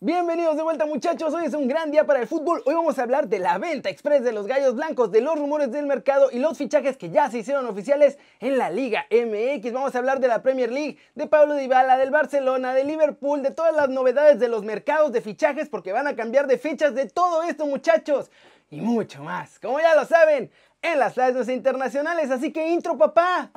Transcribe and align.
Bienvenidos 0.00 0.58
de 0.58 0.62
vuelta 0.62 0.84
muchachos, 0.84 1.32
hoy 1.32 1.46
es 1.46 1.54
un 1.54 1.68
gran 1.68 1.90
día 1.90 2.04
para 2.04 2.20
el 2.20 2.26
fútbol, 2.26 2.62
hoy 2.66 2.74
vamos 2.74 2.98
a 2.98 3.02
hablar 3.02 3.28
de 3.28 3.38
la 3.38 3.56
venta 3.56 3.88
express 3.88 4.22
de 4.22 4.30
los 4.30 4.46
Gallos 4.46 4.74
Blancos, 4.74 5.10
de 5.10 5.22
los 5.22 5.38
rumores 5.38 5.72
del 5.72 5.86
mercado 5.86 6.28
y 6.30 6.38
los 6.38 6.58
fichajes 6.58 6.98
que 6.98 7.08
ya 7.08 7.30
se 7.30 7.38
hicieron 7.38 7.64
oficiales 7.64 8.18
en 8.40 8.58
la 8.58 8.68
Liga 8.68 9.06
MX, 9.10 9.72
vamos 9.72 9.94
a 9.94 9.98
hablar 9.98 10.20
de 10.20 10.28
la 10.28 10.42
Premier 10.42 10.70
League, 10.70 10.98
de 11.14 11.26
Pablo 11.26 11.54
Dybala, 11.54 11.96
del 11.96 12.10
Barcelona, 12.10 12.74
de 12.74 12.84
Liverpool, 12.84 13.42
de 13.42 13.52
todas 13.52 13.74
las 13.74 13.88
novedades 13.88 14.38
de 14.38 14.48
los 14.48 14.64
mercados 14.64 15.12
de 15.12 15.22
fichajes 15.22 15.70
porque 15.70 15.92
van 15.92 16.06
a 16.06 16.14
cambiar 16.14 16.46
de 16.46 16.58
fechas 16.58 16.94
de 16.94 17.06
todo 17.06 17.42
esto 17.44 17.64
muchachos 17.64 18.30
y 18.70 18.82
mucho 18.82 19.22
más, 19.22 19.58
como 19.60 19.80
ya 19.80 19.94
lo 19.94 20.04
saben, 20.04 20.50
en 20.82 20.98
las 20.98 21.14
clases 21.14 21.48
internacionales, 21.48 22.30
así 22.30 22.52
que 22.52 22.68
intro 22.68 22.98
papá, 22.98 23.50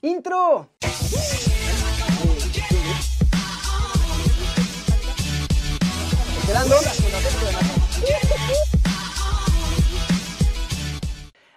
intro. 0.00 0.70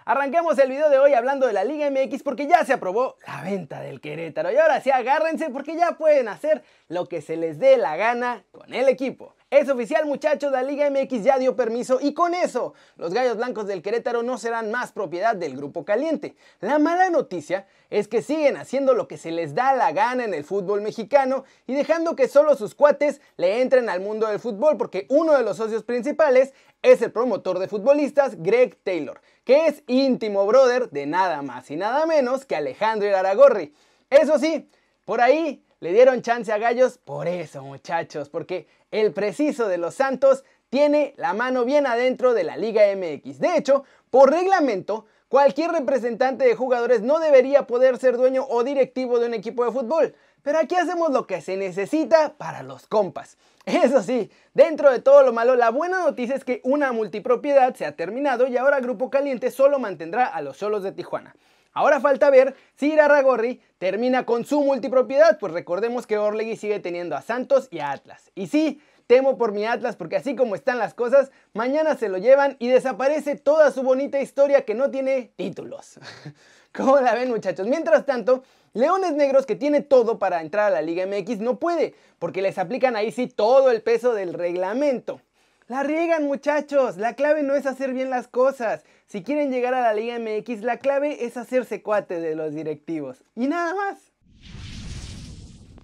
Arranquemos 0.06 0.58
el 0.58 0.70
video 0.70 0.88
de 0.88 0.98
hoy 0.98 1.12
hablando 1.12 1.46
de 1.46 1.52
la 1.52 1.64
Liga 1.64 1.90
MX 1.90 2.22
porque 2.22 2.46
ya 2.46 2.64
se 2.64 2.72
aprobó 2.72 3.16
la 3.26 3.42
venta 3.42 3.80
del 3.80 4.00
Querétaro. 4.00 4.50
Y 4.50 4.56
ahora 4.56 4.80
sí, 4.80 4.90
agárrense 4.90 5.50
porque 5.50 5.76
ya 5.76 5.98
pueden 5.98 6.28
hacer 6.28 6.62
lo 6.88 7.06
que 7.06 7.20
se 7.20 7.36
les 7.36 7.58
dé 7.58 7.76
la 7.76 7.96
gana 7.96 8.44
con 8.52 8.72
el 8.72 8.88
equipo. 8.88 9.35
Es 9.48 9.68
oficial 9.68 10.06
muchachos, 10.06 10.50
la 10.50 10.64
Liga 10.64 10.90
MX 10.90 11.22
ya 11.22 11.38
dio 11.38 11.54
permiso 11.54 12.00
y 12.00 12.14
con 12.14 12.34
eso 12.34 12.74
los 12.96 13.14
Gallos 13.14 13.36
Blancos 13.36 13.68
del 13.68 13.80
Querétaro 13.80 14.24
no 14.24 14.38
serán 14.38 14.72
más 14.72 14.90
propiedad 14.90 15.36
del 15.36 15.56
Grupo 15.56 15.84
Caliente. 15.84 16.34
La 16.58 16.80
mala 16.80 17.10
noticia 17.10 17.68
es 17.88 18.08
que 18.08 18.22
siguen 18.22 18.56
haciendo 18.56 18.92
lo 18.92 19.06
que 19.06 19.18
se 19.18 19.30
les 19.30 19.54
da 19.54 19.72
la 19.76 19.92
gana 19.92 20.24
en 20.24 20.34
el 20.34 20.42
fútbol 20.42 20.80
mexicano 20.80 21.44
y 21.68 21.74
dejando 21.74 22.16
que 22.16 22.26
solo 22.26 22.56
sus 22.56 22.74
cuates 22.74 23.20
le 23.36 23.62
entren 23.62 23.88
al 23.88 24.00
mundo 24.00 24.26
del 24.26 24.40
fútbol 24.40 24.76
porque 24.76 25.06
uno 25.10 25.36
de 25.36 25.44
los 25.44 25.58
socios 25.58 25.84
principales 25.84 26.52
es 26.82 27.00
el 27.02 27.12
promotor 27.12 27.60
de 27.60 27.68
futbolistas 27.68 28.42
Greg 28.42 28.76
Taylor, 28.82 29.20
que 29.44 29.68
es 29.68 29.84
íntimo 29.86 30.44
brother 30.44 30.90
de 30.90 31.06
nada 31.06 31.42
más 31.42 31.70
y 31.70 31.76
nada 31.76 32.04
menos 32.04 32.46
que 32.46 32.56
Alejandro 32.56 33.06
Iraragorri. 33.06 33.72
Eso 34.10 34.40
sí, 34.40 34.68
por 35.04 35.20
ahí 35.20 35.62
le 35.80 35.92
dieron 35.92 36.22
chance 36.22 36.52
a 36.52 36.58
Gallos 36.58 36.98
por 36.98 37.28
eso, 37.28 37.62
muchachos, 37.62 38.28
porque 38.28 38.66
el 38.90 39.12
preciso 39.12 39.68
de 39.68 39.78
los 39.78 39.94
Santos 39.94 40.44
tiene 40.70 41.14
la 41.16 41.34
mano 41.34 41.64
bien 41.64 41.86
adentro 41.86 42.34
de 42.34 42.44
la 42.44 42.56
Liga 42.56 42.82
MX. 42.94 43.38
De 43.38 43.56
hecho, 43.56 43.84
por 44.10 44.30
reglamento, 44.30 45.06
cualquier 45.28 45.72
representante 45.72 46.44
de 46.46 46.56
jugadores 46.56 47.02
no 47.02 47.18
debería 47.18 47.66
poder 47.66 47.98
ser 47.98 48.16
dueño 48.16 48.46
o 48.48 48.64
directivo 48.64 49.18
de 49.18 49.26
un 49.26 49.34
equipo 49.34 49.64
de 49.64 49.72
fútbol. 49.72 50.14
Pero 50.42 50.58
aquí 50.58 50.76
hacemos 50.76 51.10
lo 51.10 51.26
que 51.26 51.40
se 51.40 51.56
necesita 51.56 52.34
para 52.34 52.62
los 52.62 52.86
compas. 52.86 53.36
Eso 53.64 54.00
sí, 54.02 54.30
dentro 54.54 54.92
de 54.92 55.00
todo 55.00 55.24
lo 55.24 55.32
malo, 55.32 55.56
la 55.56 55.70
buena 55.70 55.98
noticia 55.98 56.36
es 56.36 56.44
que 56.44 56.60
una 56.62 56.92
multipropiedad 56.92 57.74
se 57.74 57.84
ha 57.84 57.96
terminado 57.96 58.46
y 58.46 58.56
ahora 58.56 58.80
Grupo 58.80 59.10
Caliente 59.10 59.50
solo 59.50 59.80
mantendrá 59.80 60.24
a 60.24 60.40
los 60.40 60.56
solos 60.56 60.84
de 60.84 60.92
Tijuana. 60.92 61.34
Ahora 61.76 62.00
falta 62.00 62.30
ver 62.30 62.56
si 62.74 62.94
Irarragorri 62.94 63.60
termina 63.76 64.24
con 64.24 64.46
su 64.46 64.62
multipropiedad, 64.62 65.38
pues 65.38 65.52
recordemos 65.52 66.06
que 66.06 66.16
Orlegui 66.16 66.56
sigue 66.56 66.80
teniendo 66.80 67.14
a 67.14 67.20
Santos 67.20 67.68
y 67.70 67.80
a 67.80 67.90
Atlas. 67.90 68.30
Y 68.34 68.46
sí, 68.46 68.80
temo 69.06 69.36
por 69.36 69.52
mi 69.52 69.66
Atlas 69.66 69.94
porque 69.94 70.16
así 70.16 70.34
como 70.34 70.54
están 70.54 70.78
las 70.78 70.94
cosas, 70.94 71.30
mañana 71.52 71.94
se 71.94 72.08
lo 72.08 72.16
llevan 72.16 72.56
y 72.60 72.68
desaparece 72.68 73.36
toda 73.36 73.70
su 73.72 73.82
bonita 73.82 74.22
historia 74.22 74.64
que 74.64 74.74
no 74.74 74.90
tiene 74.90 75.32
títulos. 75.36 76.00
¿Cómo 76.74 76.98
la 76.98 77.14
ven 77.14 77.28
muchachos? 77.28 77.66
Mientras 77.66 78.06
tanto, 78.06 78.42
Leones 78.72 79.12
Negros 79.12 79.44
que 79.44 79.54
tiene 79.54 79.82
todo 79.82 80.18
para 80.18 80.40
entrar 80.40 80.68
a 80.68 80.76
la 80.76 80.80
Liga 80.80 81.06
MX 81.06 81.40
no 81.40 81.58
puede, 81.58 81.94
porque 82.18 82.40
les 82.40 82.56
aplican 82.56 82.96
ahí 82.96 83.12
sí 83.12 83.26
todo 83.26 83.70
el 83.70 83.82
peso 83.82 84.14
del 84.14 84.32
reglamento. 84.32 85.20
La 85.68 85.82
riegan 85.82 86.26
muchachos, 86.26 86.96
la 86.96 87.14
clave 87.14 87.42
no 87.42 87.56
es 87.56 87.66
hacer 87.66 87.92
bien 87.92 88.08
las 88.08 88.28
cosas. 88.28 88.84
Si 89.06 89.24
quieren 89.24 89.50
llegar 89.50 89.74
a 89.74 89.80
la 89.80 89.94
Liga 89.94 90.16
MX, 90.16 90.62
la 90.62 90.78
clave 90.78 91.24
es 91.24 91.36
hacerse 91.36 91.82
cuate 91.82 92.20
de 92.20 92.36
los 92.36 92.54
directivos. 92.54 93.24
Y 93.34 93.48
nada 93.48 93.74
más. 93.74 94.12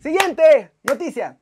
Siguiente 0.01 0.71
noticia. 0.85 1.41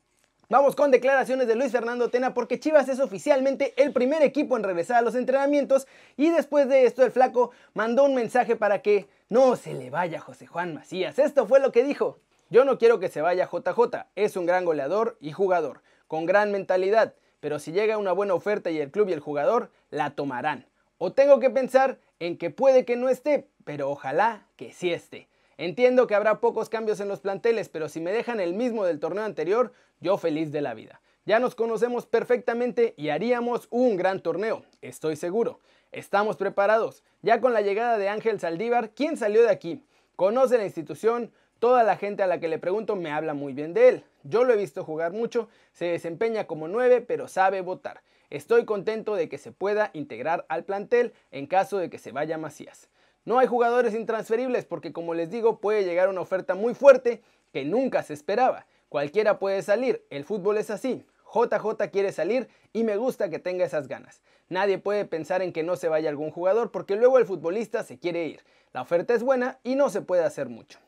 Vamos 0.49 0.75
con 0.75 0.89
declaraciones 0.89 1.45
de 1.47 1.53
Luis 1.53 1.71
Fernando 1.71 2.09
Tena 2.09 2.33
porque 2.33 2.59
Chivas 2.59 2.89
es 2.89 2.99
oficialmente 2.99 3.75
el 3.77 3.93
primer 3.93 4.23
equipo 4.23 4.57
en 4.57 4.63
regresar 4.63 4.97
a 4.97 5.01
los 5.03 5.13
entrenamientos 5.13 5.87
y 6.17 6.31
después 6.31 6.67
de 6.67 6.85
esto 6.85 7.05
el 7.05 7.11
flaco 7.11 7.51
mandó 7.75 8.05
un 8.05 8.15
mensaje 8.15 8.55
para 8.55 8.81
que 8.81 9.07
no 9.29 9.55
se 9.55 9.75
le 9.75 9.91
vaya 9.91 10.19
José 10.19 10.47
Juan 10.47 10.73
Macías. 10.73 11.19
Esto 11.19 11.45
fue 11.45 11.59
lo 11.59 11.71
que 11.71 11.83
dijo. 11.83 12.17
Yo 12.49 12.65
no 12.65 12.79
quiero 12.79 12.99
que 12.99 13.07
se 13.07 13.21
vaya 13.21 13.47
JJ, 13.47 14.07
es 14.15 14.35
un 14.35 14.47
gran 14.47 14.65
goleador 14.65 15.15
y 15.21 15.31
jugador, 15.31 15.83
con 16.07 16.25
gran 16.25 16.51
mentalidad 16.51 17.13
pero 17.41 17.59
si 17.59 17.73
llega 17.73 17.97
una 17.97 18.13
buena 18.13 18.33
oferta 18.33 18.71
y 18.71 18.79
el 18.79 18.89
club 18.89 19.09
y 19.09 19.13
el 19.13 19.19
jugador 19.19 19.69
la 19.89 20.11
tomarán. 20.11 20.65
O 20.97 21.11
tengo 21.11 21.41
que 21.41 21.49
pensar 21.49 21.99
en 22.19 22.37
que 22.37 22.49
puede 22.49 22.85
que 22.85 22.95
no 22.95 23.09
esté, 23.09 23.49
pero 23.65 23.89
ojalá 23.89 24.47
que 24.55 24.71
sí 24.71 24.93
esté. 24.93 25.27
Entiendo 25.57 26.07
que 26.07 26.15
habrá 26.15 26.39
pocos 26.39 26.69
cambios 26.69 27.01
en 27.01 27.09
los 27.09 27.19
planteles, 27.19 27.67
pero 27.67 27.89
si 27.89 27.99
me 27.99 28.13
dejan 28.13 28.39
el 28.39 28.53
mismo 28.53 28.85
del 28.85 29.01
torneo 29.01 29.25
anterior, 29.25 29.73
yo 29.99 30.17
feliz 30.17 30.53
de 30.53 30.61
la 30.61 30.73
vida. 30.73 31.01
Ya 31.25 31.39
nos 31.39 31.53
conocemos 31.53 32.05
perfectamente 32.05 32.93
y 32.95 33.09
haríamos 33.09 33.67
un 33.69 33.97
gran 33.97 34.21
torneo, 34.21 34.63
estoy 34.81 35.17
seguro. 35.17 35.59
Estamos 35.91 36.37
preparados. 36.37 37.03
Ya 37.21 37.41
con 37.41 37.51
la 37.51 37.61
llegada 37.61 37.97
de 37.97 38.07
Ángel 38.07 38.39
Saldívar, 38.39 38.91
¿quién 38.91 39.17
salió 39.17 39.41
de 39.41 39.49
aquí? 39.49 39.83
Conoce 40.15 40.57
la 40.57 40.65
institución, 40.65 41.31
Toda 41.61 41.83
la 41.83 41.95
gente 41.95 42.23
a 42.23 42.27
la 42.27 42.39
que 42.39 42.47
le 42.47 42.57
pregunto 42.57 42.95
me 42.95 43.11
habla 43.11 43.35
muy 43.35 43.53
bien 43.53 43.75
de 43.75 43.87
él. 43.87 44.03
Yo 44.23 44.43
lo 44.43 44.53
he 44.53 44.57
visto 44.57 44.83
jugar 44.83 45.13
mucho, 45.13 45.49
se 45.73 45.85
desempeña 45.85 46.45
como 46.45 46.67
9, 46.67 47.01
pero 47.01 47.27
sabe 47.27 47.61
votar. 47.61 48.01
Estoy 48.29 48.65
contento 48.65 49.15
de 49.15 49.27
que 49.27 49.37
se 49.37 49.51
pueda 49.51 49.91
integrar 49.93 50.45
al 50.47 50.63
plantel 50.63 51.13
en 51.31 51.47
caso 51.47 51.77
de 51.77 51.89
que 51.89 51.97
se 51.97 52.11
vaya 52.11 52.37
Macías. 52.37 52.89
No 53.25 53.39
hay 53.39 53.47
jugadores 53.47 53.93
intransferibles 53.93 54.65
porque 54.65 54.93
como 54.93 55.13
les 55.13 55.29
digo 55.29 55.59
puede 55.59 55.83
llegar 55.83 56.09
una 56.09 56.21
oferta 56.21 56.55
muy 56.55 56.73
fuerte 56.73 57.21
que 57.51 57.65
nunca 57.65 58.03
se 58.03 58.13
esperaba. 58.13 58.65
Cualquiera 58.89 59.37
puede 59.37 59.61
salir, 59.61 60.05
el 60.09 60.23
fútbol 60.23 60.57
es 60.57 60.69
así. 60.69 61.05
JJ 61.33 61.89
quiere 61.91 62.11
salir 62.11 62.49
y 62.73 62.83
me 62.83 62.97
gusta 62.97 63.29
que 63.29 63.39
tenga 63.39 63.65
esas 63.65 63.87
ganas. 63.87 64.21
Nadie 64.49 64.77
puede 64.77 65.05
pensar 65.05 65.41
en 65.41 65.53
que 65.53 65.63
no 65.63 65.75
se 65.75 65.87
vaya 65.87 66.09
algún 66.09 66.31
jugador 66.31 66.71
porque 66.71 66.95
luego 66.95 67.17
el 67.17 67.25
futbolista 67.25 67.83
se 67.83 67.99
quiere 67.99 68.25
ir. 68.25 68.43
La 68.73 68.81
oferta 68.81 69.13
es 69.13 69.23
buena 69.23 69.59
y 69.63 69.75
no 69.75 69.89
se 69.89 70.01
puede 70.01 70.23
hacer 70.23 70.49
mucho. 70.49 70.79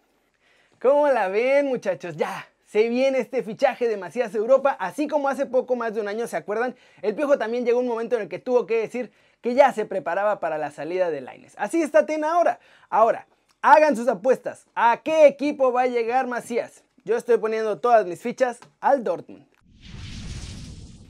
¿Cómo 0.81 1.07
la 1.07 1.29
ven 1.29 1.67
muchachos? 1.67 2.17
Ya, 2.17 2.45
se 2.73 2.89
viene 2.89 3.19
este 3.19 3.44
fichaje 3.44 3.88
de 3.88 3.97
Macías 3.97 4.34
Europa, 4.34 4.75
así 4.79 5.07
como 5.07 5.29
hace 5.29 5.45
poco 5.45 5.75
más 5.75 5.94
de 5.94 6.01
un 6.01 6.07
año, 6.07 6.25
¿se 6.25 6.38
acuerdan? 6.38 6.75
El 7.03 7.13
Piojo 7.13 7.38
también 7.38 7.66
llegó 7.66 7.79
un 7.79 7.88
momento 7.88 8.16
en 8.16 8.23
el 8.23 8.29
que 8.29 8.39
tuvo 8.39 8.66
que 8.66 8.79
decir 8.79 9.11
que 9.41 9.53
ya 9.53 9.72
se 9.73 9.85
preparaba 9.85 10.39
para 10.39 10.57
la 10.57 10.72
salida 10.72 11.12
de 11.12 11.22
Laines. 11.22 11.53
Así 11.59 11.83
está 11.83 12.07
Tena 12.07 12.33
ahora. 12.33 12.59
Ahora, 12.89 13.28
hagan 13.62 13.95
sus 13.95 14.07
apuestas. 14.07 14.66
¿A 14.73 15.01
qué 15.03 15.28
equipo 15.28 15.72
va 15.72 15.83
a 15.83 15.85
llegar 15.85 16.25
Macías? 16.25 16.83
Yo 17.06 17.16
estoy 17.16 17.38
poniendo 17.38 17.79
todas 17.79 18.07
mis 18.07 18.19
fichas 18.19 18.57
al 18.79 19.03
Dortmund. 19.03 19.45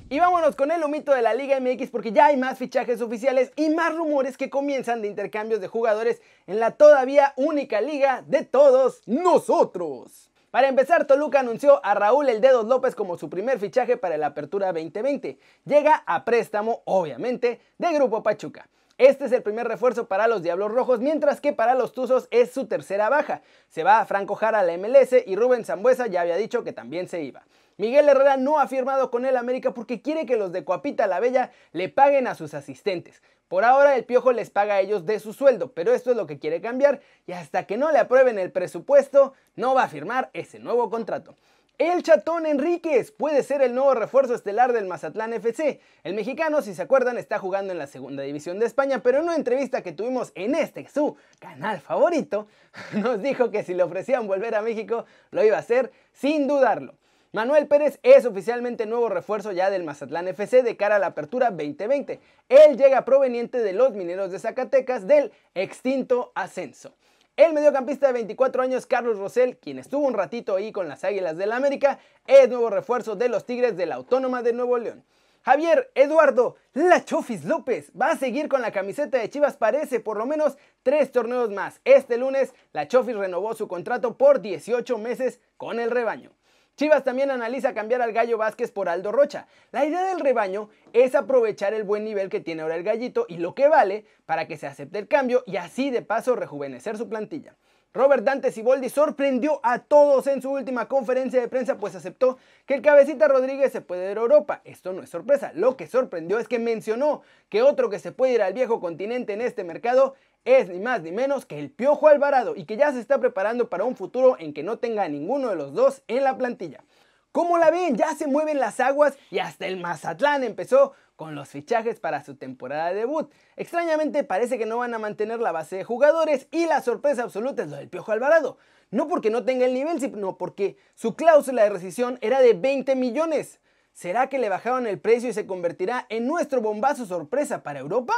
Y 0.09 0.19
vámonos 0.19 0.57
con 0.57 0.69
el 0.69 0.83
humito 0.83 1.13
de 1.13 1.21
la 1.21 1.33
Liga 1.33 1.57
MX 1.61 1.91
porque 1.91 2.11
ya 2.11 2.25
hay 2.25 2.35
más 2.35 2.57
fichajes 2.57 2.99
oficiales 2.99 3.53
y 3.55 3.69
más 3.69 3.95
rumores 3.95 4.35
que 4.35 4.49
comienzan 4.49 5.01
de 5.01 5.07
intercambios 5.07 5.61
de 5.61 5.69
jugadores 5.69 6.21
en 6.45 6.59
la 6.59 6.71
todavía 6.71 7.31
única 7.37 7.79
liga 7.79 8.21
de 8.27 8.43
todos 8.43 9.01
nosotros. 9.05 10.29
Para 10.53 10.67
empezar, 10.67 11.05
Toluca 11.07 11.39
anunció 11.39 11.83
a 11.83 11.95
Raúl 11.95 12.29
El 12.29 12.39
Dedos 12.39 12.67
López 12.67 12.93
como 12.93 13.17
su 13.17 13.27
primer 13.27 13.57
fichaje 13.57 13.97
para 13.97 14.19
la 14.19 14.27
Apertura 14.27 14.67
2020. 14.67 15.39
Llega 15.65 16.03
a 16.05 16.25
préstamo, 16.25 16.83
obviamente, 16.85 17.59
de 17.79 17.93
Grupo 17.93 18.21
Pachuca. 18.21 18.69
Este 18.99 19.25
es 19.25 19.31
el 19.31 19.41
primer 19.41 19.67
refuerzo 19.67 20.07
para 20.07 20.27
los 20.27 20.43
Diablos 20.43 20.71
Rojos, 20.71 20.99
mientras 20.99 21.41
que 21.41 21.53
para 21.53 21.73
los 21.73 21.91
Tuzos 21.91 22.27
es 22.29 22.51
su 22.51 22.67
tercera 22.67 23.09
baja. 23.09 23.41
Se 23.67 23.83
va 23.83 23.99
a 23.99 24.05
Franco 24.05 24.35
Jara 24.35 24.59
a 24.59 24.63
la 24.63 24.77
MLS 24.77 25.25
y 25.25 25.35
Rubén 25.35 25.65
Zambuesa 25.65 26.05
ya 26.05 26.21
había 26.21 26.37
dicho 26.37 26.63
que 26.63 26.71
también 26.71 27.07
se 27.07 27.23
iba. 27.23 27.41
Miguel 27.77 28.09
Herrera 28.09 28.37
no 28.37 28.59
ha 28.59 28.67
firmado 28.67 29.09
con 29.11 29.25
el 29.25 29.37
América 29.37 29.73
porque 29.73 30.01
quiere 30.01 30.25
que 30.25 30.37
los 30.37 30.51
de 30.51 30.63
Coapita 30.63 31.07
la 31.07 31.19
Bella 31.19 31.51
le 31.71 31.89
paguen 31.89 32.27
a 32.27 32.35
sus 32.35 32.53
asistentes. 32.53 33.21
Por 33.47 33.65
ahora 33.65 33.95
el 33.95 34.05
Piojo 34.05 34.31
les 34.31 34.49
paga 34.49 34.75
a 34.75 34.79
ellos 34.79 35.05
de 35.05 35.19
su 35.19 35.33
sueldo, 35.33 35.73
pero 35.73 35.93
esto 35.93 36.11
es 36.11 36.17
lo 36.17 36.25
que 36.25 36.39
quiere 36.39 36.61
cambiar 36.61 37.01
y 37.27 37.33
hasta 37.33 37.65
que 37.65 37.77
no 37.77 37.91
le 37.91 37.99
aprueben 37.99 38.39
el 38.39 38.51
presupuesto 38.51 39.33
no 39.55 39.75
va 39.75 39.83
a 39.83 39.89
firmar 39.89 40.29
ese 40.33 40.59
nuevo 40.59 40.89
contrato. 40.89 41.35
El 41.79 42.03
Chatón 42.03 42.45
Enríquez 42.45 43.11
puede 43.11 43.41
ser 43.41 43.63
el 43.63 43.73
nuevo 43.73 43.95
refuerzo 43.95 44.35
estelar 44.35 44.73
del 44.73 44.85
Mazatlán 44.85 45.33
FC. 45.33 45.81
El 46.03 46.13
mexicano, 46.13 46.61
si 46.61 46.75
se 46.75 46.83
acuerdan, 46.83 47.17
está 47.17 47.39
jugando 47.39 47.73
en 47.73 47.79
la 47.79 47.87
segunda 47.87 48.21
división 48.21 48.59
de 48.59 48.67
España, 48.67 49.01
pero 49.01 49.17
en 49.17 49.23
una 49.23 49.35
entrevista 49.35 49.81
que 49.81 49.91
tuvimos 49.91 50.31
en 50.35 50.53
este 50.53 50.87
su 50.87 51.17
canal 51.39 51.81
favorito, 51.81 52.47
nos 52.93 53.21
dijo 53.21 53.49
que 53.49 53.63
si 53.63 53.73
le 53.73 53.81
ofrecían 53.81 54.27
volver 54.27 54.53
a 54.53 54.61
México, 54.61 55.05
lo 55.31 55.43
iba 55.43 55.57
a 55.57 55.61
hacer 55.61 55.91
sin 56.11 56.47
dudarlo. 56.47 56.95
Manuel 57.35 57.65
Pérez 57.65 57.99
es 58.03 58.27
oficialmente 58.27 58.85
nuevo 58.85 59.09
refuerzo 59.09 59.51
ya 59.51 59.71
del 59.71 59.83
Mazatlán 59.83 60.27
FC 60.27 60.61
de 60.61 60.77
cara 60.77 60.97
a 60.97 60.99
la 60.99 61.07
apertura 61.07 61.49
2020. 61.49 62.19
Él 62.47 62.77
llega 62.77 63.05
proveniente 63.05 63.57
de 63.57 63.73
los 63.73 63.93
mineros 63.93 64.29
de 64.29 64.37
Zacatecas 64.37 65.07
del 65.07 65.31
extinto 65.55 66.31
ascenso. 66.35 66.93
El 67.35 67.53
mediocampista 67.53 68.05
de 68.05 68.13
24 68.13 68.61
años 68.61 68.85
Carlos 68.85 69.17
Rosell, 69.17 69.57
quien 69.57 69.79
estuvo 69.79 70.05
un 70.05 70.13
ratito 70.13 70.55
ahí 70.55 70.71
con 70.71 70.87
las 70.87 71.03
Águilas 71.03 71.35
del 71.35 71.49
la 71.49 71.55
América, 71.55 71.97
es 72.27 72.49
nuevo 72.49 72.69
refuerzo 72.69 73.15
de 73.15 73.29
los 73.29 73.47
Tigres 73.47 73.75
de 73.77 73.87
la 73.87 73.95
Autónoma 73.95 74.43
de 74.43 74.53
Nuevo 74.53 74.77
León. 74.77 75.03
Javier 75.41 75.89
Eduardo 75.95 76.57
La 76.73 77.03
Chofis 77.03 77.45
López 77.45 77.91
va 77.99 78.11
a 78.11 78.15
seguir 78.15 78.47
con 78.47 78.61
la 78.61 78.71
camiseta 78.71 79.17
de 79.17 79.31
Chivas 79.31 79.57
parece 79.57 79.99
por 79.99 80.17
lo 80.17 80.27
menos 80.27 80.55
tres 80.83 81.11
torneos 81.11 81.49
más. 81.49 81.81
Este 81.83 82.17
lunes 82.17 82.53
La 82.73 82.87
Chofis 82.87 83.15
renovó 83.15 83.55
su 83.55 83.67
contrato 83.67 84.19
por 84.19 84.39
18 84.39 84.99
meses 84.99 85.41
con 85.57 85.79
el 85.79 85.89
rebaño. 85.89 86.29
Chivas 86.75 87.03
también 87.03 87.29
analiza 87.29 87.75
cambiar 87.75 88.01
al 88.01 88.13
Gallo 88.13 88.39
Vázquez 88.39 88.71
por 88.71 88.89
Aldo 88.89 89.11
Rocha. 89.11 89.45
La 89.71 89.85
idea 89.85 90.03
del 90.05 90.19
rebaño 90.19 90.69
es 90.91 91.13
aprovechar 91.13 91.75
el 91.75 91.83
buen 91.83 92.03
nivel 92.03 92.29
que 92.29 92.39
tiene 92.39 92.63
ahora 92.63 92.75
el 92.75 92.83
gallito 92.83 93.27
y 93.29 93.37
lo 93.37 93.53
que 93.53 93.67
vale 93.67 94.05
para 94.25 94.47
que 94.47 94.57
se 94.57 94.65
acepte 94.65 94.97
el 94.97 95.07
cambio 95.07 95.43
y 95.45 95.57
así 95.57 95.91
de 95.91 96.01
paso 96.01 96.35
rejuvenecer 96.35 96.97
su 96.97 97.07
plantilla. 97.07 97.55
Robert 97.93 98.23
Dante 98.23 98.51
Siboldi 98.51 98.89
sorprendió 98.89 99.59
a 99.61 99.77
todos 99.77 100.25
en 100.25 100.41
su 100.41 100.49
última 100.49 100.87
conferencia 100.87 101.39
de 101.39 101.47
prensa, 101.47 101.77
pues 101.77 101.93
aceptó 101.93 102.39
que 102.65 102.73
el 102.73 102.81
cabecita 102.81 103.27
Rodríguez 103.27 103.71
se 103.71 103.81
puede 103.81 104.11
ir 104.11 104.17
a 104.17 104.21
Europa. 104.21 104.61
Esto 104.63 104.93
no 104.93 105.03
es 105.03 105.11
sorpresa, 105.11 105.51
lo 105.53 105.77
que 105.77 105.85
sorprendió 105.85 106.39
es 106.39 106.47
que 106.47 106.57
mencionó 106.57 107.21
que 107.49 107.61
otro 107.61 107.91
que 107.91 107.99
se 107.99 108.11
puede 108.11 108.33
ir 108.33 108.41
al 108.41 108.53
viejo 108.53 108.79
continente 108.79 109.33
en 109.33 109.41
este 109.41 109.63
mercado 109.63 110.15
es 110.45 110.69
ni 110.69 110.79
más 110.79 111.01
ni 111.01 111.11
menos 111.11 111.45
que 111.45 111.59
el 111.59 111.71
Piojo 111.71 112.07
Alvarado 112.07 112.55
y 112.55 112.65
que 112.65 112.77
ya 112.77 112.91
se 112.91 112.99
está 112.99 113.19
preparando 113.19 113.69
para 113.69 113.83
un 113.83 113.95
futuro 113.95 114.35
en 114.39 114.53
que 114.53 114.63
no 114.63 114.79
tenga 114.79 115.07
ninguno 115.07 115.49
de 115.49 115.55
los 115.55 115.73
dos 115.73 116.03
en 116.07 116.23
la 116.23 116.37
plantilla. 116.37 116.83
¿Cómo 117.31 117.57
la 117.57 117.71
ven? 117.71 117.95
Ya 117.95 118.13
se 118.13 118.27
mueven 118.27 118.59
las 118.59 118.79
aguas 118.79 119.17
y 119.31 119.39
hasta 119.39 119.65
el 119.65 119.77
Mazatlán 119.77 120.43
empezó 120.43 120.93
con 121.15 121.33
los 121.33 121.49
fichajes 121.49 121.99
para 121.99 122.23
su 122.23 122.35
temporada 122.35 122.89
de 122.89 122.95
debut. 122.95 123.31
Extrañamente 123.55 124.23
parece 124.23 124.57
que 124.57 124.65
no 124.65 124.77
van 124.77 124.93
a 124.93 124.99
mantener 124.99 125.39
la 125.39 125.51
base 125.51 125.77
de 125.77 125.83
jugadores 125.83 126.47
y 126.51 126.67
la 126.67 126.81
sorpresa 126.81 127.23
absoluta 127.23 127.63
es 127.63 127.69
lo 127.69 127.77
del 127.77 127.89
Piojo 127.89 128.11
Alvarado. 128.11 128.57
No 128.91 129.07
porque 129.07 129.31
no 129.31 129.43
tenga 129.45 129.65
el 129.65 129.73
nivel, 129.73 129.99
sino 129.99 130.37
porque 130.37 130.77
su 130.93 131.15
cláusula 131.15 131.63
de 131.63 131.71
rescisión 131.71 132.19
era 132.21 132.39
de 132.39 132.53
20 132.53 132.95
millones. 132.95 133.59
¿Será 133.93 134.27
que 134.27 134.37
le 134.37 134.49
bajaron 134.49 134.85
el 134.85 134.99
precio 134.99 135.29
y 135.29 135.33
se 135.33 135.47
convertirá 135.47 136.05
en 136.09 136.27
nuestro 136.27 136.61
bombazo 136.61 137.05
sorpresa 137.05 137.63
para 137.63 137.79
Europa? 137.79 138.13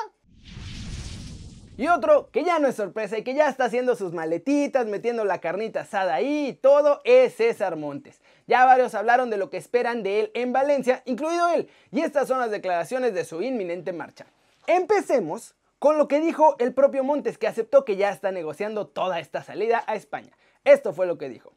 Y 1.78 1.88
otro 1.88 2.30
que 2.32 2.46
ya 2.46 2.58
no 2.60 2.70
es 2.70 2.76
sorpresa 2.76 3.18
y 3.18 3.24
que 3.24 3.34
ya 3.34 3.50
está 3.50 3.66
haciendo 3.66 3.98
sus 3.98 4.14
maletitas, 4.14 4.86
metiendo 4.86 5.26
la 5.26 5.42
carnita 5.42 5.82
asada 5.82 6.16
ahí 6.16 6.48
y 6.48 6.54
todo, 6.54 7.02
es 7.04 7.36
César 7.36 7.76
Montes. 7.76 8.22
Ya 8.48 8.64
varios 8.64 8.96
hablaron 8.96 9.30
de 9.30 9.38
lo 9.38 9.50
que 9.50 9.58
esperan 9.58 10.02
de 10.02 10.22
él 10.22 10.32
en 10.36 10.54
Valencia, 10.54 11.02
incluido 11.06 11.50
él, 11.50 11.68
y 11.92 12.02
estas 12.02 12.30
son 12.30 12.40
las 12.40 12.50
declaraciones 12.50 13.14
de 13.14 13.26
su 13.26 13.42
inminente 13.42 13.92
marcha. 13.92 14.26
Empecemos 14.68 15.54
con 15.78 15.98
lo 15.98 16.08
que 16.08 16.22
dijo 16.22 16.56
el 16.60 16.74
propio 16.74 17.04
Montes, 17.04 17.38
que 17.38 17.48
aceptó 17.48 17.84
que 17.84 17.98
ya 17.98 18.10
está 18.10 18.32
negociando 18.32 18.88
toda 18.88 19.20
esta 19.20 19.44
salida 19.44 19.84
a 19.86 19.96
España. 19.96 20.32
Esto 20.64 20.94
fue 20.94 21.08
lo 21.08 21.18
que 21.18 21.28
dijo. 21.28 21.52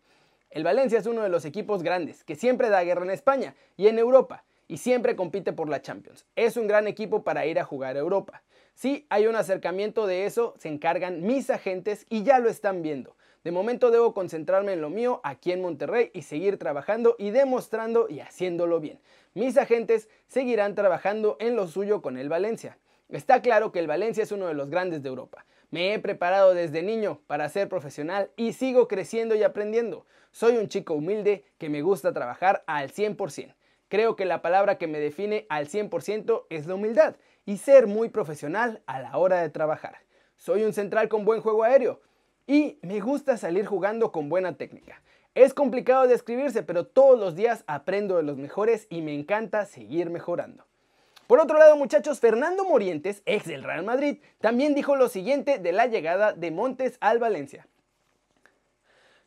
El 0.51 0.65
Valencia 0.65 0.99
es 0.99 1.07
uno 1.07 1.23
de 1.23 1.29
los 1.29 1.45
equipos 1.45 1.85
grandes, 1.85 2.25
que 2.25 2.35
siempre 2.35 2.71
da 2.71 2.83
guerra 2.83 3.05
en 3.05 3.11
España 3.11 3.55
y 3.77 3.87
en 3.87 3.99
Europa, 4.01 4.43
y 4.69 4.77
siempre 4.77 5.17
compite 5.17 5.53
por 5.53 5.69
la 5.69 5.83
Champions. 5.83 6.27
Es 6.37 6.57
un 6.57 6.69
gran 6.69 6.87
equipo 6.87 7.25
para 7.25 7.47
ir 7.47 7.59
a 7.59 7.65
jugar 7.65 7.97
a 7.97 8.01
Europa. 8.01 8.43
Si 8.75 9.07
hay 9.11 9.27
un 9.27 9.35
acercamiento 9.35 10.07
de 10.07 10.27
eso, 10.27 10.55
se 10.59 10.69
encargan 10.69 11.23
mis 11.23 11.51
agentes 11.51 12.07
y 12.09 12.23
ya 12.23 12.39
lo 12.39 12.49
están 12.49 12.83
viendo. 12.83 13.17
De 13.43 13.51
momento 13.51 13.91
debo 13.91 14.15
concentrarme 14.15 14.75
en 14.75 14.81
lo 14.81 14.91
mío 14.91 15.21
aquí 15.25 15.53
en 15.53 15.63
Monterrey 15.63 16.11
y 16.13 16.23
seguir 16.23 16.59
trabajando 16.59 17.17
y 17.19 17.31
demostrando 17.31 18.07
y 18.09 18.21
haciéndolo 18.21 18.79
bien. 18.79 19.01
Mis 19.35 19.57
agentes 19.57 20.09
seguirán 20.27 20.75
trabajando 20.75 21.37
en 21.41 21.57
lo 21.57 21.67
suyo 21.67 22.03
con 22.03 22.19
el 22.19 22.29
Valencia. 22.29 22.79
Está 23.09 23.41
claro 23.41 23.73
que 23.73 23.79
el 23.79 23.87
Valencia 23.87 24.23
es 24.23 24.33
uno 24.33 24.47
de 24.47 24.55
los 24.55 24.69
grandes 24.69 25.03
de 25.03 25.09
Europa. 25.09 25.47
Me 25.71 25.95
he 25.95 25.99
preparado 25.99 26.55
desde 26.55 26.83
niño 26.83 27.21
para 27.27 27.49
ser 27.49 27.69
profesional 27.69 28.31
y 28.37 28.53
sigo 28.53 28.87
creciendo 28.87 29.35
y 29.35 29.43
aprendiendo. 29.43 30.07
Soy 30.31 30.57
un 30.57 30.69
chico 30.69 30.95
humilde 30.95 31.45
que 31.59 31.69
me 31.69 31.83
gusta 31.83 32.13
trabajar 32.13 32.65
al 32.67 32.91
100%. 32.91 33.55
Creo 33.89 34.17
que 34.17 34.27
la 34.27 34.43
palabra 34.43 34.77
que 34.77 34.87
me 34.87 35.01
define 35.01 35.47
al 35.49 35.69
100% 35.69 36.45
es 36.51 36.67
la 36.67 36.75
humildad 36.75 37.17
y 37.47 37.57
ser 37.57 37.87
muy 37.87 38.11
profesional 38.11 38.83
a 38.87 39.01
la 39.01 39.17
hora 39.17 39.41
de 39.41 39.49
trabajar. 39.49 39.97
Soy 40.37 40.65
un 40.65 40.75
central 40.75 41.09
con 41.09 41.25
buen 41.25 41.41
juego 41.41 41.65
aéreo 41.65 42.01
y 42.47 42.79
me 42.83 43.01
gusta 43.01 43.37
salir 43.39 43.67
jugando 43.67 44.13
con 44.13 44.29
buena 44.29 44.57
técnica. 44.57 45.03
Es 45.35 45.55
complicado 45.55 46.07
describirse, 46.07 46.63
pero 46.63 46.87
todos 46.87 47.19
los 47.19 47.35
días 47.35 47.65
aprendo 47.67 48.17
de 48.17 48.23
los 48.23 48.37
mejores 48.37 48.87
y 48.91 49.03
me 49.03 49.15
encanta 49.15 49.65
seguir 49.67 50.11
mejorando. 50.11 50.65
Por 51.27 51.41
otro 51.41 51.59
lado, 51.59 51.77
muchachos, 51.77 52.21
Fernando 52.21 52.65
Morientes, 52.65 53.23
ex 53.27 53.47
del 53.47 53.63
Real 53.63 53.85
Madrid, 53.85 54.19
también 54.41 54.75
dijo 54.75 54.97
lo 54.97 55.09
siguiente 55.09 55.59
de 55.59 55.73
la 55.73 55.87
llegada 55.87 56.33
de 56.33 56.51
Montes 56.51 56.97
al 57.01 57.19
Valencia. 57.19 57.69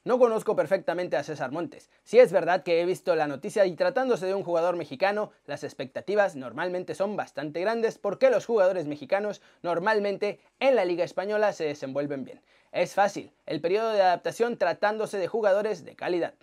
No 0.03 0.17
conozco 0.17 0.55
perfectamente 0.55 1.15
a 1.15 1.23
César 1.23 1.51
Montes. 1.51 1.91
Si 2.03 2.17
es 2.17 2.31
verdad 2.31 2.63
que 2.63 2.81
he 2.81 2.85
visto 2.85 3.15
la 3.15 3.27
noticia 3.27 3.67
y 3.67 3.75
tratándose 3.75 4.25
de 4.25 4.33
un 4.33 4.43
jugador 4.43 4.75
mexicano, 4.75 5.31
las 5.45 5.63
expectativas 5.63 6.35
normalmente 6.35 6.95
son 6.95 7.15
bastante 7.15 7.61
grandes 7.61 7.99
porque 7.99 8.31
los 8.31 8.47
jugadores 8.47 8.87
mexicanos 8.87 9.43
normalmente 9.61 10.39
en 10.59 10.75
la 10.75 10.85
Liga 10.85 11.03
Española 11.03 11.53
se 11.53 11.65
desenvuelven 11.65 12.23
bien. 12.23 12.41
Es 12.71 12.95
fácil, 12.95 13.31
el 13.45 13.61
periodo 13.61 13.91
de 13.91 14.01
adaptación 14.01 14.57
tratándose 14.57 15.19
de 15.19 15.27
jugadores 15.27 15.85
de 15.85 15.95
calidad. 15.95 16.33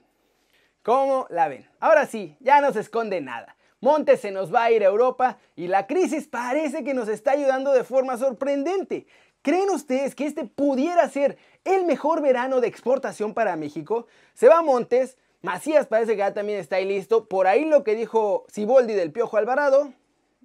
¿Cómo 0.85 1.27
la 1.29 1.49
ven? 1.49 1.69
Ahora 1.81 2.07
sí, 2.07 2.37
ya 2.39 2.61
no 2.61 2.73
se 2.73 2.81
esconde 2.81 3.21
nada. 3.21 3.57
Montes 3.81 4.21
se 4.21 4.31
nos 4.31 4.53
va 4.53 4.65
a 4.65 4.71
ir 4.73 4.83
a 4.83 4.89
Europa 4.89 5.39
y 5.55 5.69
la 5.69 5.87
crisis 5.87 6.27
parece 6.27 6.83
que 6.83 6.95
nos 6.95 7.09
está 7.09 7.33
ayudando 7.33 7.73
de 7.73 7.85
forma 7.85 8.17
sorprendente. 8.17 9.07
¿Creen 9.49 9.71
ustedes 9.71 10.15
que 10.15 10.27
este 10.27 10.45
pudiera 10.45 11.09
ser 11.09 11.39
el 11.65 11.87
mejor 11.87 12.21
verano 12.21 12.61
de 12.61 12.69
exportación 12.69 13.33
para 13.33 13.57
México? 13.57 14.07
Se 14.35 14.47
va 14.47 14.59
a 14.59 14.63
Montes, 14.63 15.17
Macías 15.41 15.87
parece 15.87 16.13
que 16.13 16.19
ya 16.19 16.35
también 16.35 16.59
está 16.59 16.77
ahí 16.77 16.85
listo. 16.85 17.29
Por 17.29 17.47
ahí 17.47 17.65
lo 17.65 17.83
que 17.83 17.95
dijo 17.95 18.45
Siboldi 18.49 18.93
del 18.93 19.11
Piojo 19.11 19.39
Alvarado. 19.39 19.95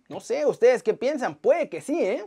No 0.07 0.21
sé, 0.21 0.45
¿ustedes 0.45 0.83
qué 0.83 0.93
piensan? 0.93 1.35
Puede 1.35 1.67
que 1.67 1.81
sí, 1.81 2.01
¿eh? 2.01 2.25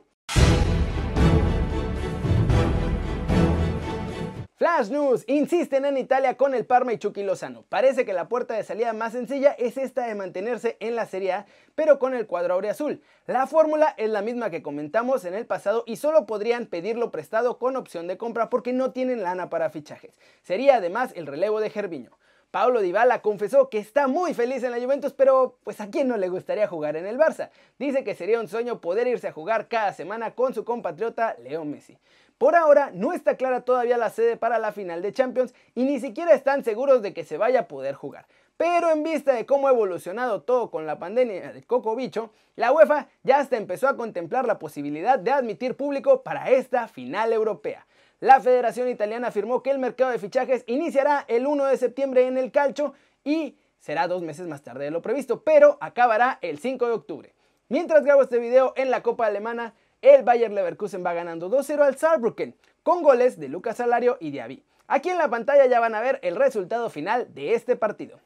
Flash 4.59 4.89
News, 4.89 5.23
insisten 5.27 5.85
en 5.85 5.99
Italia 5.99 6.39
con 6.39 6.55
el 6.55 6.65
Parma 6.65 6.91
y 6.95 6.99
Chucky 6.99 7.23
Lozano. 7.23 7.67
Parece 7.69 8.07
que 8.07 8.15
la 8.15 8.27
puerta 8.27 8.55
de 8.55 8.63
salida 8.63 8.95
más 8.95 9.13
sencilla 9.13 9.53
es 9.53 9.77
esta 9.77 10.07
de 10.07 10.15
mantenerse 10.15 10.79
en 10.81 10.97
la 10.97 11.05
Serie 11.05 11.35
A, 11.35 11.47
pero 11.75 11.99
con 11.99 12.15
el 12.15 12.27
cuadro 12.27 12.59
azul. 12.67 13.03
La 13.27 13.47
fórmula 13.47 13.95
es 13.99 14.09
la 14.09 14.23
misma 14.23 14.49
que 14.49 14.63
comentamos 14.63 15.27
en 15.27 15.35
el 15.35 15.45
pasado 15.45 15.85
y 15.87 15.97
solo 15.97 16.25
podrían 16.25 16.65
pedirlo 16.65 17.11
prestado 17.11 17.59
con 17.59 17.77
opción 17.77 18.07
de 18.07 18.17
compra 18.17 18.49
porque 18.49 18.73
no 18.73 18.93
tienen 18.93 19.23
lana 19.23 19.51
para 19.51 19.69
fichajes. 19.69 20.19
Sería 20.43 20.77
además 20.77 21.13
el 21.17 21.27
relevo 21.27 21.61
de 21.61 21.69
Gerviño. 21.69 22.17
Paulo 22.51 22.81
Dybala 22.81 23.21
confesó 23.21 23.69
que 23.69 23.77
está 23.77 24.09
muy 24.09 24.33
feliz 24.33 24.63
en 24.63 24.71
la 24.71 24.81
Juventus, 24.81 25.13
pero 25.13 25.59
pues 25.65 25.79
a 25.83 25.91
quién 25.91 26.09
no 26.09 26.17
le 26.17 26.31
gustaría 26.31 26.67
jugar 26.67 26.97
en 26.97 27.05
el 27.05 27.19
Barça. 27.19 27.51
Dice 27.79 28.05
que 28.05 28.15
sería 28.15 28.41
un 28.41 28.49
sueño 28.49 28.81
poder 28.81 29.07
irse 29.07 29.29
a 29.29 29.33
jugar 29.33 29.69
cada 29.69 29.93
semana 29.93 30.35
con 30.35 30.55
su 30.55 30.65
compatriota 30.65 31.37
Leo 31.43 31.67
Messi. 31.67 31.99
Por 32.39 32.55
ahora 32.55 32.91
no 32.93 33.15
está 33.15 33.37
clara 33.37 33.63
todavía 33.63 33.97
la 33.97 34.11
sede 34.11 34.37
para 34.37 34.59
la 34.59 34.73
final 34.73 35.01
de 35.01 35.13
Champions 35.13 35.55
y 35.75 35.85
ni 35.85 36.01
siquiera 36.01 36.35
están 36.35 36.65
seguros 36.65 37.01
de 37.01 37.15
que 37.15 37.25
se 37.25 37.39
vaya 37.39 37.61
a 37.61 37.69
poder 37.69 37.95
jugar. 37.95 38.27
Pero 38.59 38.91
en 38.91 39.03
vista 39.03 39.33
de 39.33 39.47
cómo 39.47 39.69
ha 39.69 39.71
evolucionado 39.71 40.43
todo 40.43 40.71
con 40.71 40.87
la 40.87 40.99
pandemia 40.99 41.53
del 41.53 41.67
coco 41.67 41.97
bicho, 41.97 42.31
la 42.55 42.73
UEFA 42.73 43.09
ya 43.23 43.39
hasta 43.39 43.57
empezó 43.57 43.89
a 43.89 43.97
contemplar 43.97 44.47
la 44.47 44.59
posibilidad 44.59 45.19
de 45.19 45.31
admitir 45.31 45.77
público 45.77 46.23
para 46.23 46.51
esta 46.51 46.89
final 46.89 47.33
europea. 47.33 47.87
La 48.21 48.41
Federación 48.41 48.89
Italiana 48.89 49.29
afirmó 49.29 49.63
que 49.63 49.71
el 49.71 49.79
mercado 49.79 50.11
de 50.11 50.19
fichajes 50.19 50.65
iniciará 50.67 51.25
el 51.29 51.47
1 51.47 51.67
de 51.67 51.77
septiembre 51.77 52.27
en 52.27 52.37
el 52.37 52.51
calcio 52.51 52.95
y 53.25 53.57
será 53.79 54.09
dos 54.09 54.23
meses 54.23 54.47
más 54.47 54.63
tarde 54.63 54.85
de 54.85 54.91
lo 54.91 55.03
previsto, 55.03 55.43
pero 55.43 55.77
acabará 55.81 56.39
el 56.43 56.59
5 56.59 56.87
de 56.87 56.93
octubre. 56.93 57.35
Mientras 57.69 58.05
grabo 58.05 58.23
este 58.23 58.39
video 58.39 58.73
en 58.77 58.91
la 58.91 59.03
Copa 59.03 59.27
Alemana, 59.27 59.75
el 60.03 60.23
Bayer 60.23 60.53
Leverkusen 60.53 61.05
va 61.05 61.15
ganando 61.15 61.51
2-0 61.51 61.83
al 61.83 61.97
Saarbrücken 61.97 62.57
con 62.83 63.03
goles 63.03 63.39
de 63.39 63.49
Lucas 63.49 63.77
Salario 63.79 64.17
y 64.21 64.31
Diaby. 64.31 64.65
Aquí 64.89 65.11
en 65.11 65.19
la 65.19 65.29
pantalla 65.29 65.67
ya 65.67 65.81
van 65.81 65.95
a 65.95 66.01
ver 66.01 66.21
el 66.23 66.37
resultado 66.37 66.91
final 66.91 67.35
de 67.35 67.55
este 67.55 67.77
partido. 67.77 68.21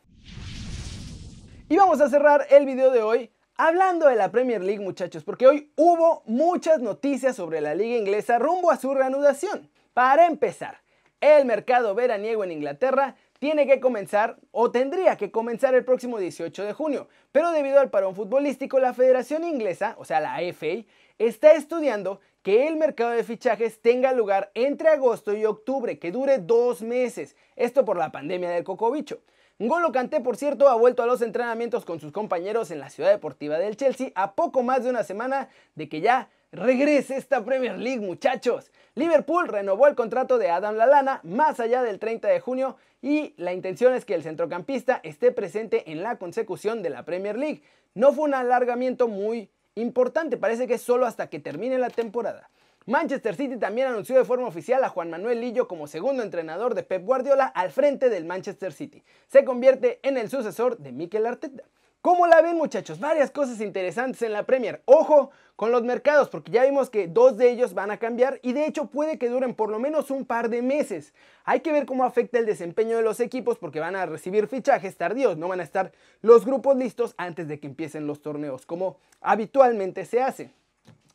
Y 1.69 1.77
vamos 1.77 2.00
a 2.00 2.11
cerrar 2.11 2.47
el 2.50 2.67
video 2.67 2.91
de 2.91 3.03
hoy 3.03 3.31
hablando 3.57 4.07
de 4.09 4.17
la 4.17 4.31
Premier 4.31 4.62
League 4.62 4.83
muchachos, 4.83 5.23
porque 5.23 5.47
hoy 5.47 5.73
hubo 5.77 6.23
muchas 6.27 6.81
noticias 6.81 7.37
sobre 7.37 7.61
la 7.61 7.75
liga 7.75 7.97
inglesa 7.97 8.39
rumbo 8.39 8.71
a 8.71 8.77
su 8.77 8.95
reanudación. 8.95 9.71
Para 9.95 10.27
empezar, 10.27 10.83
el 11.21 11.45
mercado 11.45 11.95
veraniego 11.95 12.43
en 12.43 12.53
Inglaterra 12.53 13.17
tiene 13.39 13.67
que 13.67 13.81
comenzar 13.81 14.39
o 14.50 14.71
tendría 14.71 15.17
que 15.17 15.31
comenzar 15.31 15.75
el 15.75 15.85
próximo 15.85 16.19
18 16.19 16.65
de 16.65 16.73
junio, 16.73 17.09
pero 17.33 17.50
debido 17.53 17.81
al 17.81 17.91
parón 17.91 18.15
futbolístico 18.15 18.79
la 18.79 18.95
Federación 18.95 19.45
Inglesa, 19.45 19.95
o 19.99 20.05
sea 20.05 20.21
la 20.21 20.39
FA, 20.53 20.85
está 21.21 21.53
estudiando 21.53 22.21
que 22.43 22.67
el 22.67 22.77
mercado 22.77 23.11
de 23.11 23.25
fichajes 23.25 23.83
tenga 23.83 24.12
lugar 24.12 24.50
entre 24.55 24.89
agosto 24.89 25.35
y 25.35 25.45
octubre, 25.45 25.99
que 25.99 26.11
dure 26.11 26.39
dos 26.39 26.81
meses, 26.81 27.37
esto 27.57 27.85
por 27.85 27.99
la 27.99 28.11
pandemia 28.11 28.49
del 28.49 28.65
cocobicho. 28.65 29.21
Ngolo 29.59 29.93
Kanté, 29.93 30.21
por 30.21 30.39
cierto, 30.39 30.71
ha 30.71 30.75
vuelto 30.75 31.03
a 31.03 31.07
los 31.07 31.21
entrenamientos 31.21 31.85
con 31.85 32.00
sus 32.00 32.11
compañeros 32.11 32.71
en 32.71 32.81
la 32.81 32.89
ciudad 32.89 33.11
deportiva 33.11 33.59
del 33.59 33.77
Chelsea 33.77 34.11
a 34.15 34.35
poco 34.35 34.62
más 34.62 34.83
de 34.83 34.89
una 34.89 35.05
semana 35.05 35.50
de 35.75 35.91
que 35.91 36.00
ya 36.00 36.31
regrese 36.53 37.19
esta 37.19 37.45
Premier 37.45 37.77
League, 37.77 38.00
muchachos. 38.00 38.73
Liverpool 38.95 39.47
renovó 39.47 39.87
el 39.87 39.95
contrato 39.95 40.39
de 40.39 40.49
Adam 40.49 40.77
Lallana 40.77 41.21
más 41.23 41.61
allá 41.61 41.83
del 41.83 41.99
30 41.99 42.29
de 42.29 42.41
junio 42.41 42.79
y 43.03 43.35
la 43.37 43.53
intención 43.53 43.93
es 43.93 44.07
que 44.07 44.15
el 44.15 44.23
centrocampista 44.23 45.00
esté 45.03 45.33
presente 45.33 45.93
en 45.93 46.03
la 46.03 46.17
consecución 46.17 46.83
de 46.83 46.89
la 46.89 47.05
Premier 47.05 47.37
League. 47.37 47.62
No 47.93 48.15
fue 48.15 48.25
un 48.25 48.35
alargamiento 48.35 49.07
muy 49.07 49.50
importante, 49.81 50.37
parece 50.37 50.67
que 50.67 50.75
es 50.75 50.83
solo 50.83 51.07
hasta 51.07 51.29
que 51.29 51.41
termine 51.41 51.79
la 51.79 51.91
temporada. 51.91 52.51
Manchester 52.87 53.37
City 53.37 53.57
también 53.57 53.89
anunció 53.89 54.17
de 54.17 54.25
forma 54.25 54.47
oficial 54.47 54.83
a 54.83 54.89
Juan 54.89 55.11
Manuel 55.11 55.41
Lillo 55.41 55.69
como 55.69 55.87
segundo 55.87 56.23
entrenador 56.23 56.75
de 56.75 56.83
Pep 56.83 57.05
Guardiola 57.05 57.47
al 57.47 57.71
frente 57.71 58.09
del 58.09 58.25
Manchester 58.25 58.73
City. 58.73 59.03
Se 59.29 59.45
convierte 59.45 60.01
en 60.03 60.17
el 60.17 60.31
sucesor 60.31 60.79
de 60.79 60.91
Mikel 60.93 61.27
Arteta. 61.27 61.65
¿Cómo 62.02 62.26
la 62.26 62.40
ven 62.40 62.57
muchachos? 62.57 62.99
Varias 62.99 63.30
cosas 63.30 63.61
interesantes 63.61 64.23
en 64.23 64.33
la 64.33 64.45
Premier. 64.45 64.80
Ojo 64.87 65.30
con 65.54 65.71
los 65.71 65.83
mercados 65.83 66.30
porque 66.30 66.50
ya 66.50 66.64
vimos 66.64 66.88
que 66.88 67.09
dos 67.09 67.37
de 67.37 67.50
ellos 67.50 67.75
van 67.75 67.90
a 67.90 67.99
cambiar 67.99 68.40
y 68.42 68.54
de 68.54 68.64
hecho 68.64 68.87
puede 68.87 69.19
que 69.19 69.28
duren 69.28 69.54
por 69.54 69.69
lo 69.69 69.78
menos 69.78 70.11
un 70.11 70.25
par 70.25 70.49
de 70.49 70.62
meses. 70.62 71.12
Hay 71.45 71.61
que 71.61 71.73
ver 71.73 71.85
cómo 71.85 72.04
afecta 72.04 72.38
el 72.38 72.47
desempeño 72.47 72.97
de 72.97 73.02
los 73.02 73.21
equipos 73.21 73.59
porque 73.59 73.80
van 73.80 73.97
a 73.97 74.07
recibir 74.07 74.49
fichajes 74.49 74.97
tardíos, 74.97 75.37
no 75.37 75.49
van 75.49 75.61
a 75.61 75.62
estar 75.62 75.92
los 76.23 76.47
grupos 76.47 76.75
listos 76.75 77.12
antes 77.19 77.49
de 77.49 77.61
que 77.61 77.66
empiecen 77.66 78.07
los 78.07 78.23
torneos 78.23 78.64
como 78.64 78.97
habitualmente 79.21 80.07
se 80.07 80.23
hace. 80.23 80.50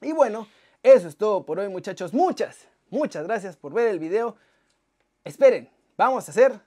Y 0.02 0.12
bueno, 0.12 0.48
eso 0.84 1.08
es 1.08 1.18
todo 1.18 1.48
por 1.48 1.58
hoy 1.58 1.70
muchachos. 1.70 2.14
Muchas, 2.14 2.68
muchas 2.92 3.24
gracias 3.26 3.58
por 3.58 3.74
ver 3.74 3.88
el 3.88 3.98
video. 3.98 4.36
Esperen, 5.24 5.68
vamos 5.98 6.28
a 6.28 6.32
hacer 6.32 6.60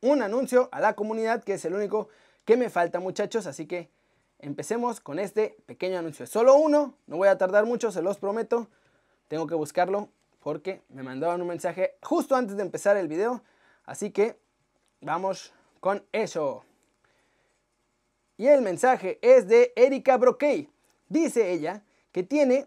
un 0.00 0.20
anuncio 0.20 0.68
a 0.72 0.80
la 0.80 0.94
comunidad 0.94 1.44
que 1.44 1.54
es 1.54 1.64
el 1.64 1.74
único 1.74 2.08
que 2.44 2.56
me 2.56 2.70
falta 2.70 3.00
muchachos, 3.00 3.46
así 3.46 3.66
que 3.66 3.90
empecemos 4.38 5.00
con 5.00 5.18
este 5.18 5.56
pequeño 5.66 5.98
anuncio. 5.98 6.26
Solo 6.26 6.56
uno, 6.56 6.94
no 7.06 7.16
voy 7.16 7.28
a 7.28 7.38
tardar 7.38 7.64
mucho, 7.64 7.92
se 7.92 8.02
los 8.02 8.18
prometo. 8.18 8.68
Tengo 9.28 9.46
que 9.46 9.54
buscarlo 9.54 10.08
porque 10.40 10.82
me 10.88 11.02
mandaron 11.02 11.40
un 11.40 11.48
mensaje 11.48 11.96
justo 12.02 12.34
antes 12.34 12.56
de 12.56 12.62
empezar 12.62 12.96
el 12.96 13.08
video, 13.08 13.42
así 13.84 14.10
que 14.10 14.36
vamos 15.00 15.52
con 15.80 16.04
eso. 16.12 16.64
Y 18.36 18.48
el 18.48 18.62
mensaje 18.62 19.18
es 19.22 19.46
de 19.46 19.72
Erika 19.76 20.16
Broquey. 20.16 20.68
Dice 21.08 21.52
ella 21.52 21.82
que 22.10 22.22
tiene 22.22 22.66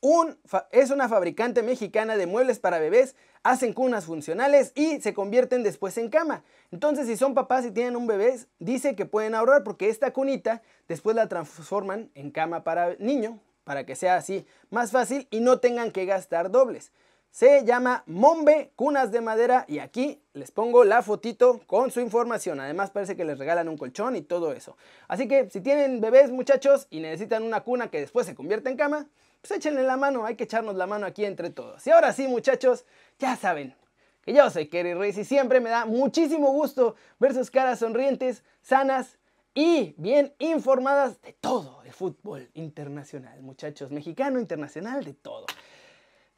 un, 0.00 0.38
es 0.70 0.90
una 0.90 1.08
fabricante 1.08 1.62
mexicana 1.62 2.16
de 2.16 2.26
muebles 2.26 2.58
para 2.58 2.78
bebés, 2.78 3.16
hacen 3.42 3.72
cunas 3.72 4.04
funcionales 4.06 4.72
y 4.74 5.00
se 5.00 5.14
convierten 5.14 5.62
después 5.62 5.98
en 5.98 6.08
cama. 6.08 6.42
Entonces, 6.70 7.06
si 7.06 7.16
son 7.16 7.34
papás 7.34 7.64
y 7.66 7.70
tienen 7.70 7.96
un 7.96 8.06
bebé, 8.06 8.38
dice 8.58 8.94
que 8.94 9.06
pueden 9.06 9.34
ahorrar 9.34 9.64
porque 9.64 9.88
esta 9.88 10.12
cunita 10.12 10.62
después 10.88 11.16
la 11.16 11.28
transforman 11.28 12.10
en 12.14 12.30
cama 12.30 12.64
para 12.64 12.94
niño, 12.98 13.38
para 13.64 13.84
que 13.84 13.94
sea 13.94 14.16
así 14.16 14.46
más 14.70 14.90
fácil 14.90 15.28
y 15.30 15.40
no 15.40 15.58
tengan 15.58 15.90
que 15.90 16.06
gastar 16.06 16.50
dobles. 16.50 16.92
Se 17.30 17.64
llama 17.64 18.02
Mombe 18.06 18.72
Cunas 18.74 19.12
de 19.12 19.20
Madera 19.20 19.64
y 19.68 19.78
aquí 19.78 20.20
les 20.32 20.50
pongo 20.50 20.82
la 20.82 21.00
fotito 21.00 21.60
con 21.66 21.92
su 21.92 22.00
información. 22.00 22.58
Además 22.58 22.90
parece 22.90 23.16
que 23.16 23.24
les 23.24 23.38
regalan 23.38 23.68
un 23.68 23.78
colchón 23.78 24.16
y 24.16 24.22
todo 24.22 24.52
eso. 24.52 24.76
Así 25.06 25.28
que 25.28 25.48
si 25.48 25.60
tienen 25.60 26.00
bebés 26.00 26.32
muchachos 26.32 26.88
y 26.90 26.98
necesitan 26.98 27.44
una 27.44 27.60
cuna 27.60 27.88
que 27.88 28.00
después 28.00 28.26
se 28.26 28.34
convierta 28.34 28.68
en 28.68 28.76
cama, 28.76 29.06
pues 29.40 29.52
échenle 29.52 29.84
la 29.84 29.96
mano, 29.96 30.26
hay 30.26 30.34
que 30.34 30.44
echarnos 30.44 30.74
la 30.74 30.88
mano 30.88 31.06
aquí 31.06 31.24
entre 31.24 31.50
todos. 31.50 31.86
Y 31.86 31.90
ahora 31.90 32.12
sí 32.12 32.26
muchachos, 32.26 32.84
ya 33.20 33.36
saben 33.36 33.76
que 34.22 34.32
yo 34.32 34.50
soy 34.50 34.66
Kerry 34.66 34.94
Reyes 34.94 35.18
y 35.18 35.24
siempre 35.24 35.60
me 35.60 35.70
da 35.70 35.86
muchísimo 35.86 36.50
gusto 36.50 36.96
ver 37.20 37.32
sus 37.32 37.50
caras 37.50 37.78
sonrientes, 37.78 38.42
sanas 38.60 39.18
y 39.54 39.94
bien 39.98 40.34
informadas 40.40 41.22
de 41.22 41.32
todo 41.32 41.82
el 41.84 41.92
fútbol 41.92 42.50
internacional, 42.54 43.40
muchachos, 43.40 43.92
mexicano, 43.92 44.40
internacional, 44.40 45.04
de 45.04 45.14
todo. 45.14 45.46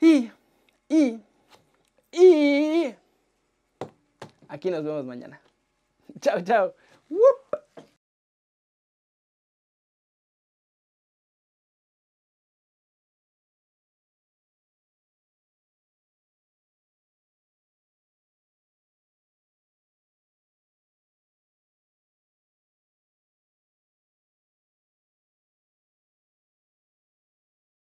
Y 0.01 0.31
y, 0.93 1.21
y 2.13 2.95
aquí 4.49 4.71
nos 4.71 4.85
vemos 4.85 5.05
mañana. 5.05 5.41
Chao, 6.21 6.41
chao. 6.43 6.75